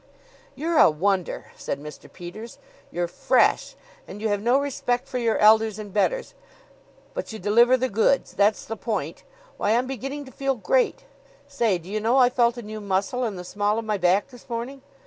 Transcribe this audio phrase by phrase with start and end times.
[0.55, 2.11] "You're a wonder!" said Mr.
[2.11, 2.57] Peters.
[2.89, 3.75] "You're fresh,
[4.07, 6.33] and you have no respect for your elders and betters;
[7.13, 8.33] but you deliver the goods.
[8.33, 9.21] That's the point.
[9.57, 11.05] Why, I'm beginning to feel great!
[11.47, 14.29] Say, do you know I felt a new muscle in the small of my back
[14.29, 14.81] this morning?